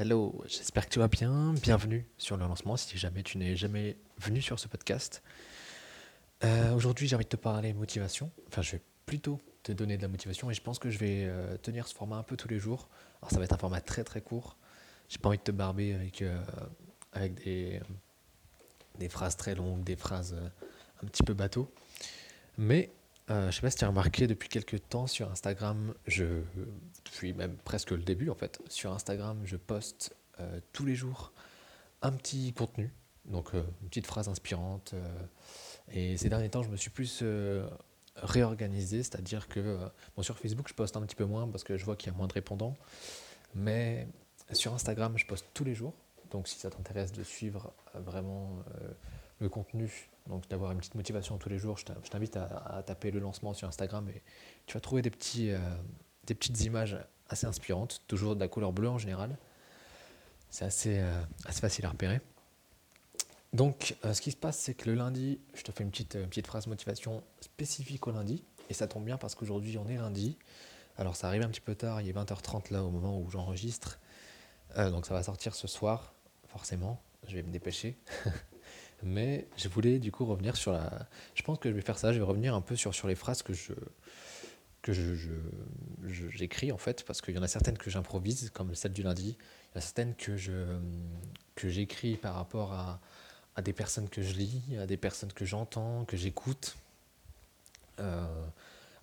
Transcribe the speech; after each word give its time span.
Hello, 0.00 0.44
j'espère 0.46 0.86
que 0.86 0.92
tu 0.92 1.00
vas 1.00 1.08
bien. 1.08 1.54
Bienvenue 1.54 2.06
sur 2.18 2.36
le 2.36 2.46
lancement 2.46 2.76
si 2.76 2.96
jamais 2.96 3.24
tu 3.24 3.36
n'es 3.36 3.56
jamais 3.56 3.96
venu 4.18 4.40
sur 4.40 4.56
ce 4.56 4.68
podcast. 4.68 5.24
Euh, 6.44 6.72
aujourd'hui, 6.72 7.08
j'ai 7.08 7.16
envie 7.16 7.24
de 7.24 7.28
te 7.28 7.36
parler 7.36 7.72
motivation. 7.72 8.30
Enfin, 8.46 8.62
je 8.62 8.76
vais 8.76 8.82
plutôt 9.06 9.40
te 9.64 9.72
donner 9.72 9.96
de 9.96 10.02
la 10.02 10.06
motivation 10.06 10.52
et 10.52 10.54
je 10.54 10.62
pense 10.62 10.78
que 10.78 10.88
je 10.88 10.98
vais 10.98 11.24
euh, 11.24 11.56
tenir 11.56 11.88
ce 11.88 11.96
format 11.96 12.16
un 12.16 12.22
peu 12.22 12.36
tous 12.36 12.46
les 12.46 12.60
jours. 12.60 12.88
Alors, 13.22 13.32
ça 13.32 13.38
va 13.38 13.44
être 13.44 13.54
un 13.54 13.58
format 13.58 13.80
très 13.80 14.04
très 14.04 14.20
court. 14.20 14.56
J'ai 15.08 15.18
pas 15.18 15.30
envie 15.30 15.38
de 15.38 15.42
te 15.42 15.50
barber 15.50 15.94
avec, 15.94 16.22
euh, 16.22 16.40
avec 17.12 17.34
des, 17.42 17.80
des 19.00 19.08
phrases 19.08 19.36
très 19.36 19.56
longues, 19.56 19.82
des 19.82 19.96
phrases 19.96 20.36
un 21.02 21.06
petit 21.08 21.24
peu 21.24 21.34
bateau. 21.34 21.72
Mais 22.56 22.92
euh, 23.30 23.50
je 23.50 23.56
sais 23.56 23.60
pas 23.60 23.70
si 23.70 23.76
tu 23.76 23.84
as 23.84 23.88
remarqué, 23.88 24.26
depuis 24.26 24.48
quelques 24.48 24.88
temps 24.88 25.06
sur 25.06 25.30
Instagram, 25.30 25.94
je, 26.06 26.24
depuis 27.04 27.34
même 27.34 27.56
presque 27.56 27.90
le 27.90 28.02
début 28.02 28.30
en 28.30 28.34
fait, 28.34 28.58
sur 28.68 28.92
Instagram, 28.92 29.40
je 29.44 29.56
poste 29.56 30.16
euh, 30.40 30.60
tous 30.72 30.86
les 30.86 30.94
jours 30.94 31.32
un 32.00 32.12
petit 32.12 32.52
contenu, 32.54 32.92
donc 33.26 33.54
euh, 33.54 33.62
une 33.82 33.88
petite 33.88 34.06
phrase 34.06 34.28
inspirante. 34.28 34.94
Et 35.90 36.16
ces 36.16 36.28
derniers 36.28 36.48
temps, 36.48 36.62
je 36.62 36.70
me 36.70 36.76
suis 36.76 36.90
plus 36.90 37.22
réorganisé, 38.16 39.02
c'est-à-dire 39.02 39.48
que 39.48 39.78
bon, 40.16 40.22
sur 40.22 40.38
Facebook, 40.38 40.68
je 40.68 40.74
poste 40.74 40.96
un 40.96 41.02
petit 41.02 41.16
peu 41.16 41.24
moins 41.24 41.48
parce 41.48 41.64
que 41.64 41.76
je 41.76 41.84
vois 41.84 41.96
qu'il 41.96 42.12
y 42.12 42.14
a 42.14 42.16
moins 42.16 42.28
de 42.28 42.34
répondants, 42.34 42.76
mais 43.54 44.08
sur 44.52 44.74
Instagram, 44.74 45.16
je 45.16 45.26
poste 45.26 45.46
tous 45.54 45.64
les 45.64 45.74
jours. 45.74 45.94
Donc 46.30 46.46
si 46.46 46.58
ça 46.58 46.68
t'intéresse 46.70 47.12
de 47.12 47.22
suivre 47.22 47.72
vraiment 47.94 48.62
le 49.40 49.48
contenu 49.48 50.08
donc 50.28 50.46
d'avoir 50.48 50.72
une 50.72 50.78
petite 50.78 50.94
motivation 50.94 51.38
tous 51.38 51.48
les 51.48 51.58
jours, 51.58 51.78
je 51.78 51.84
t'invite 52.10 52.36
à, 52.36 52.82
taper 52.86 53.10
le 53.10 53.18
lancement 53.18 53.54
sur 53.54 53.66
Instagram 53.66 54.08
et 54.10 54.22
tu 54.66 54.74
vas 54.74 54.80
trouver 54.80 55.02
des, 55.02 55.10
petits, 55.10 55.50
euh, 55.50 55.58
des 56.26 56.34
petites 56.34 56.60
images 56.62 56.98
assez 57.28 57.46
inspirantes, 57.46 58.02
toujours 58.06 58.34
de 58.34 58.40
la 58.40 58.48
couleur 58.48 58.72
bleue 58.72 58.88
en 58.90 58.98
général. 58.98 59.36
C'est 60.50 60.64
assez, 60.64 60.98
euh, 60.98 61.22
assez 61.46 61.60
facile 61.60 61.86
à 61.86 61.90
repérer. 61.90 62.20
Donc 63.54 63.96
euh, 64.04 64.12
ce 64.12 64.20
qui 64.20 64.30
se 64.30 64.36
passe, 64.36 64.58
c'est 64.58 64.74
que 64.74 64.90
le 64.90 64.96
lundi, 64.96 65.40
je 65.54 65.62
te 65.62 65.72
fais 65.72 65.82
une 65.82 65.90
petite, 65.90 66.18
petite 66.26 66.46
phrase 66.46 66.66
motivation 66.66 67.22
spécifique 67.40 68.06
au 68.06 68.12
lundi. 68.12 68.44
Et 68.68 68.74
ça 68.74 68.86
tombe 68.86 69.04
bien 69.04 69.16
parce 69.16 69.34
qu'aujourd'hui 69.34 69.78
on 69.78 69.88
est 69.88 69.96
lundi. 69.96 70.36
Alors 70.98 71.16
ça 71.16 71.28
arrive 71.28 71.42
un 71.42 71.48
petit 71.48 71.62
peu 71.62 71.74
tard, 71.74 72.02
il 72.02 72.08
est 72.08 72.12
20h30 72.12 72.72
là 72.72 72.84
au 72.84 72.90
moment 72.90 73.18
où 73.18 73.30
j'enregistre. 73.30 73.98
donc 74.76 75.06
ça 75.06 75.14
va 75.14 75.22
sortir 75.22 75.54
ce 75.54 75.66
soir, 75.66 76.12
forcément. 76.48 77.00
Je 77.26 77.34
vais 77.34 77.42
me 77.42 77.50
dépêcher. 77.50 77.96
Mais 79.02 79.46
je 79.56 79.68
voulais 79.68 79.98
du 79.98 80.10
coup 80.10 80.24
revenir 80.24 80.56
sur 80.56 80.72
la. 80.72 81.08
Je 81.34 81.42
pense 81.42 81.58
que 81.58 81.68
je 81.68 81.74
vais 81.74 81.82
faire 81.82 81.98
ça. 81.98 82.12
Je 82.12 82.18
vais 82.18 82.24
revenir 82.24 82.54
un 82.54 82.60
peu 82.60 82.76
sur, 82.76 82.94
sur 82.94 83.08
les 83.08 83.14
phrases 83.14 83.42
que 83.42 83.52
je 83.52 83.72
que 84.82 84.92
je, 84.92 85.32
j'écris 86.30 86.72
en 86.72 86.78
fait, 86.78 87.04
parce 87.04 87.20
qu'il 87.20 87.34
y 87.34 87.38
en 87.38 87.42
a 87.42 87.48
certaines 87.48 87.76
que 87.76 87.90
j'improvise, 87.90 88.50
comme 88.50 88.74
celle 88.74 88.92
du 88.92 89.02
lundi. 89.02 89.36
Il 89.38 89.74
y 89.74 89.76
en 89.76 89.78
a 89.78 89.80
certaines 89.80 90.14
que 90.14 90.36
je 90.36 90.78
que 91.54 91.68
j'écris 91.68 92.16
par 92.16 92.34
rapport 92.34 92.72
à, 92.72 93.00
à 93.56 93.62
des 93.62 93.72
personnes 93.72 94.08
que 94.08 94.22
je 94.22 94.34
lis, 94.34 94.62
à 94.80 94.86
des 94.86 94.96
personnes 94.96 95.32
que 95.32 95.44
j'entends, 95.44 96.04
que 96.04 96.16
j'écoute, 96.16 96.76
euh, 97.98 98.46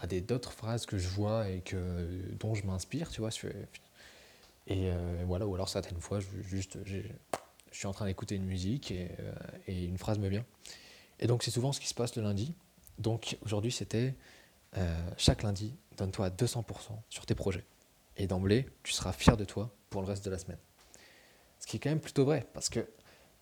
à 0.00 0.06
des 0.06 0.20
d'autres 0.20 0.52
phrases 0.52 0.86
que 0.86 0.98
je 0.98 1.08
vois 1.08 1.48
et 1.48 1.60
que 1.60 2.06
dont 2.38 2.54
je 2.54 2.66
m'inspire, 2.66 3.10
tu 3.10 3.20
vois. 3.20 3.30
Et 4.66 4.90
euh, 4.90 5.22
voilà, 5.26 5.46
ou 5.46 5.54
alors 5.54 5.68
certaines 5.68 6.00
fois, 6.00 6.20
je, 6.20 6.26
juste 6.42 6.78
je 7.70 7.78
suis 7.78 7.86
en 7.86 7.92
train 7.92 8.06
d'écouter 8.06 8.34
une 8.34 8.44
musique 8.44 8.90
et, 8.90 9.10
euh, 9.20 9.32
et, 9.66 9.84
une 9.84 9.98
phrase 9.98 10.18
me 10.18 10.28
vient. 10.28 10.44
Et 11.18 11.26
donc 11.26 11.42
c'est 11.42 11.50
souvent 11.50 11.72
ce 11.72 11.80
qui 11.80 11.88
se 11.88 11.94
passe 11.94 12.16
le 12.16 12.22
lundi. 12.22 12.54
Donc 12.98 13.38
aujourd'hui 13.42 13.72
c'était 13.72 14.14
euh, 14.76 15.10
chaque 15.16 15.42
lundi, 15.42 15.74
donne-toi 15.96 16.26
à 16.26 16.30
200% 16.30 16.64
sur 17.08 17.26
tes 17.26 17.34
projets. 17.34 17.64
Et 18.16 18.26
d'emblée, 18.26 18.68
tu 18.82 18.92
seras 18.92 19.12
fier 19.12 19.36
de 19.36 19.44
toi 19.44 19.74
pour 19.88 20.02
le 20.02 20.08
reste 20.08 20.24
de 20.24 20.30
la 20.30 20.38
semaine. 20.38 20.58
Ce 21.58 21.66
qui 21.66 21.76
est 21.76 21.80
quand 21.80 21.90
même 21.90 22.00
plutôt 22.00 22.24
vrai, 22.24 22.46
parce 22.52 22.68
que 22.68 22.88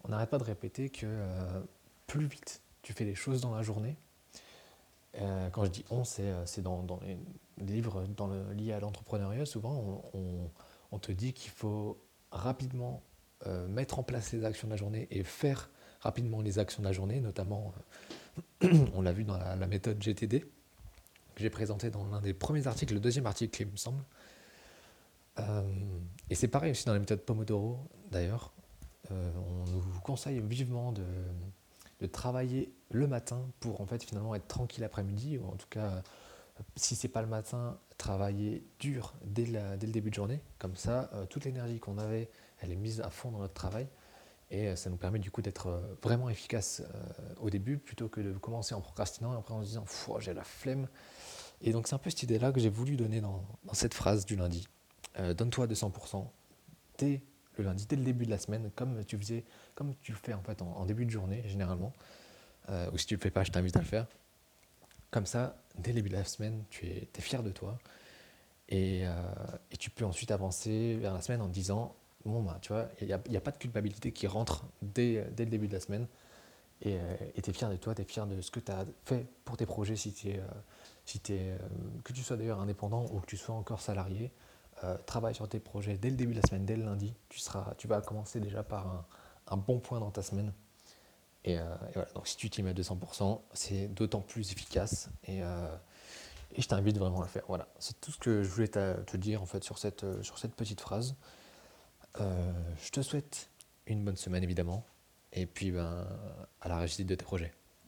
on 0.04 0.08
n'arrête 0.08 0.30
pas 0.30 0.38
de 0.38 0.44
répéter 0.44 0.90
que 0.90 1.06
euh, 1.06 1.60
plus 2.06 2.26
vite 2.26 2.62
tu 2.82 2.92
fais 2.92 3.04
les 3.04 3.14
choses 3.14 3.40
dans 3.40 3.54
la 3.54 3.62
journée, 3.62 3.96
quand 5.52 5.64
je 5.64 5.70
dis 5.70 5.84
on, 5.90 6.04
c'est 6.04 6.62
dans, 6.62 6.84
dans, 6.84 7.00
les 7.00 7.18
livres 7.58 8.06
dans 8.16 8.28
le, 8.28 8.52
liés 8.52 8.72
à 8.72 8.78
l'entrepreneuriat, 8.78 9.46
souvent 9.46 10.00
on 10.92 10.98
te 11.00 11.10
dit 11.10 11.32
qu'il 11.32 11.50
faut 11.50 12.00
rapidement 12.30 13.02
euh, 13.46 13.68
mettre 13.68 14.00
en 14.00 14.02
place 14.02 14.32
les 14.32 14.44
actions 14.44 14.66
de 14.66 14.72
la 14.72 14.76
journée 14.76 15.06
et 15.12 15.22
faire 15.22 15.70
rapidement 16.00 16.40
les 16.40 16.58
actions 16.58 16.82
de 16.82 16.88
la 16.88 16.92
journée, 16.92 17.20
notamment, 17.20 17.72
euh, 18.64 18.72
on 18.94 19.02
l'a 19.02 19.12
vu 19.12 19.22
dans 19.22 19.36
la, 19.36 19.66
méthode 19.66 20.02
GTD, 20.02 20.40
que 20.40 20.46
j'ai 21.36 21.50
présenté 21.50 21.90
dans 21.90 22.04
l'un 22.08 22.20
des 22.20 22.34
premiers 22.34 22.66
articles, 22.66 22.94
le 22.94 23.00
deuxième 23.00 23.26
article, 23.26 23.62
il 23.62 23.68
me 23.68 23.76
semble. 23.76 24.02
Euh, 25.38 25.62
et 26.30 26.34
c'est 26.34 26.48
pareil 26.48 26.72
aussi 26.72 26.84
dans 26.84 26.94
la 26.94 26.98
méthode 26.98 27.20
Pomodoro, 27.20 27.78
d'ailleurs. 28.10 28.52
on 29.10 29.70
nous 29.70 30.00
conseille 30.02 30.40
vivement 30.40 30.92
de, 30.92 31.04
travailler 32.08 32.72
le 32.90 33.06
matin 33.06 33.40
pour 33.60 33.80
en 33.80 33.86
finalement 33.86 34.34
être 34.34 34.48
tranquille 34.48 34.82
l'après-midi, 34.82 35.38
ou 35.38 35.46
en 35.46 35.56
tout 35.56 35.66
cas, 35.70 36.02
si 36.76 36.96
c'est 36.96 37.08
pas 37.08 37.22
le 37.22 37.28
matin, 37.28 37.78
travailler 37.96 38.64
dur 38.78 39.14
dès, 39.24 39.46
le 39.46 39.76
début 39.76 40.10
de 40.10 40.14
journée. 40.14 40.40
Comme 40.58 40.76
ça, 40.76 41.10
toute 41.30 41.44
l'énergie 41.44 41.80
qu'on 41.80 41.98
avait 41.98 42.30
elle 42.60 42.72
est 42.72 42.76
mise 42.76 43.00
à 43.00 43.10
fond 43.10 43.30
dans 43.30 43.38
notre 43.38 43.54
travail. 43.54 43.88
Et 44.50 44.68
euh, 44.68 44.76
ça 44.76 44.88
nous 44.90 44.96
permet 44.96 45.18
du 45.18 45.30
coup 45.30 45.42
d'être 45.42 45.68
euh, 45.68 45.80
vraiment 46.02 46.30
efficace 46.30 46.82
euh, 46.82 47.34
au 47.40 47.50
début 47.50 47.78
plutôt 47.78 48.08
que 48.08 48.20
de 48.20 48.32
commencer 48.32 48.74
en 48.74 48.80
procrastinant 48.80 49.34
et 49.34 49.36
après 49.36 49.54
en 49.54 49.62
se 49.62 49.66
disant 49.66 49.84
j'ai 50.20 50.32
la 50.32 50.44
flemme. 50.44 50.88
Et 51.60 51.72
donc 51.72 51.86
c'est 51.86 51.94
un 51.94 51.98
peu 51.98 52.10
cette 52.10 52.22
idée-là 52.22 52.52
que 52.52 52.60
j'ai 52.60 52.70
voulu 52.70 52.96
donner 52.96 53.20
dans, 53.20 53.44
cette 53.72 53.94
phrase 53.94 54.24
du 54.24 54.36
lundi. 54.36 54.68
Donne-toi 55.18 55.66
200% 55.66 56.28
dès 56.98 57.20
le 57.56 57.64
lundi, 57.64 57.86
dès 57.86 57.96
le 57.96 58.04
début 58.04 58.24
de 58.24 58.30
la 58.30 58.38
semaine, 58.38 58.70
comme 58.76 59.04
tu 59.04 59.18
faisais, 59.18 59.44
comme 59.74 59.92
tu 60.00 60.12
le 60.12 60.18
fais 60.18 60.32
en 60.32 60.42
fait 60.42 60.62
en, 60.62 60.86
début 60.86 61.04
de 61.04 61.10
journée 61.10 61.42
généralement. 61.48 61.92
ou 62.92 62.96
si 62.96 63.06
tu 63.06 63.16
le 63.16 63.20
fais 63.20 63.32
pas, 63.32 63.42
je 63.42 63.50
t'invite 63.50 63.76
à 63.76 63.80
le 63.80 63.84
faire. 63.84 64.06
Comme 65.10 65.26
ça, 65.26 65.56
dès 65.76 65.90
le 65.90 65.96
début 65.96 66.10
de 66.10 66.16
la 66.16 66.24
semaine, 66.24 66.64
tu 66.70 66.86
es, 66.86 67.08
fier 67.20 67.42
de 67.42 67.50
toi. 67.50 67.78
Et, 68.68 69.04
et, 69.70 69.76
tu 69.78 69.88
peux 69.88 70.04
ensuite 70.04 70.30
avancer 70.30 70.96
vers 70.96 71.14
la 71.14 71.22
semaine 71.22 71.40
en 71.40 71.48
disant 71.48 71.96
bon, 72.24 72.42
bah, 72.42 72.58
tu 72.60 72.72
vois, 72.72 72.88
il 73.00 73.06
n'y 73.06 73.36
a, 73.36 73.40
pas 73.40 73.50
de 73.50 73.58
culpabilité 73.58 74.12
qui 74.12 74.26
rentre 74.26 74.64
dès, 74.82 75.24
le 75.38 75.46
début 75.46 75.68
de 75.68 75.72
la 75.72 75.80
semaine. 75.80 76.06
Et 76.82 76.96
euh, 76.96 77.16
tu 77.42 77.50
es 77.50 77.52
fier 77.52 77.68
de 77.70 77.76
toi, 77.76 77.94
tu 77.94 78.02
es 78.02 78.04
fier 78.04 78.26
de 78.26 78.40
ce 78.40 78.50
que 78.50 78.60
tu 78.60 78.70
as 78.70 78.84
fait 79.04 79.26
pour 79.44 79.56
tes 79.56 79.66
projets, 79.66 79.96
si 79.96 80.14
es, 80.26 80.38
euh, 80.38 80.42
es 81.14 81.20
euh, 81.30 81.58
que 82.04 82.12
tu 82.12 82.22
sois 82.22 82.36
d'ailleurs 82.36 82.60
indépendant 82.60 83.06
ou 83.12 83.20
que 83.20 83.26
tu 83.26 83.36
sois 83.36 83.54
encore 83.54 83.80
salarié. 83.80 84.30
travaille 85.06 85.34
sur 85.34 85.48
tes 85.48 85.58
projets 85.58 85.98
dès 85.98 86.10
le 86.10 86.16
début 86.16 86.34
de 86.34 86.40
la 86.40 86.46
semaine, 86.46 86.64
dès 86.64 86.76
le 86.76 86.84
lundi. 86.84 87.14
Tu, 87.28 87.88
vas 87.88 88.00
commencer 88.00 88.38
déjà 88.38 88.62
par 88.62 89.08
un 89.48 89.56
bon 89.56 89.80
point 89.80 89.98
dans 89.98 90.12
ta 90.12 90.22
semaine. 90.22 90.52
Et, 91.44 91.54
et, 91.54 91.60
voilà, 91.94 92.10
donc 92.14 92.26
si 92.26 92.36
tu 92.36 92.50
t'y 92.50 92.62
mets 92.62 92.70
à 92.70 92.74
200%, 92.74 93.40
c'est 93.54 93.88
d'autant 93.88 94.20
plus 94.20 94.52
efficace. 94.52 95.08
Et, 95.24 95.38
et 95.38 96.62
je 96.62 96.68
t'invite 96.68 96.98
vraiment 96.98 97.20
à 97.20 97.24
le 97.24 97.28
faire. 97.28 97.44
Voilà, 97.48 97.68
c'est 97.78 98.00
tout 98.00 98.10
ce 98.10 98.18
que 98.18 98.42
je 98.42 98.48
voulais 98.48 98.68
te 98.68 99.16
dire 99.16 99.42
en 99.42 99.46
fait 99.46 99.62
sur 99.64 99.78
cette, 99.78 100.04
sur 100.22 100.38
cette 100.38 100.54
petite 100.54 100.80
phrase. 100.80 101.14
Euh, 102.20 102.52
je 102.82 102.90
te 102.90 103.02
souhaite 103.02 103.50
une 103.86 104.04
bonne 104.04 104.16
semaine 104.16 104.42
évidemment. 104.42 104.84
Et 105.32 105.46
puis 105.46 105.70
ben, 105.70 106.06
à 106.60 106.68
la 106.68 106.78
réussite 106.78 107.06
de 107.06 107.14
tes 107.14 107.24
projets. 107.24 107.52